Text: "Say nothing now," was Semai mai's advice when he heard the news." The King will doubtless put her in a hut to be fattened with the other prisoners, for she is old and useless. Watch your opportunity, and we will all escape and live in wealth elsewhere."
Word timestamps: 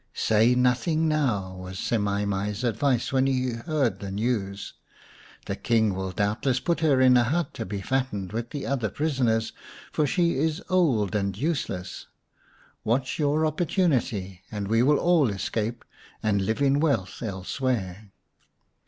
"Say 0.31 0.55
nothing 0.55 1.07
now," 1.07 1.55
was 1.55 1.77
Semai 1.77 2.27
mai's 2.27 2.63
advice 2.63 3.13
when 3.13 3.27
he 3.27 3.51
heard 3.51 3.99
the 3.99 4.09
news." 4.09 4.73
The 5.45 5.55
King 5.55 5.93
will 5.93 6.09
doubtless 6.09 6.59
put 6.59 6.79
her 6.79 6.99
in 6.99 7.15
a 7.17 7.23
hut 7.23 7.53
to 7.53 7.67
be 7.67 7.81
fattened 7.81 8.33
with 8.33 8.49
the 8.49 8.65
other 8.65 8.89
prisoners, 8.89 9.53
for 9.91 10.07
she 10.07 10.39
is 10.39 10.59
old 10.69 11.13
and 11.13 11.37
useless. 11.37 12.07
Watch 12.83 13.19
your 13.19 13.45
opportunity, 13.45 14.41
and 14.51 14.67
we 14.69 14.81
will 14.81 14.97
all 14.97 15.29
escape 15.29 15.85
and 16.23 16.41
live 16.47 16.63
in 16.63 16.79
wealth 16.79 17.21
elsewhere." 17.21 18.09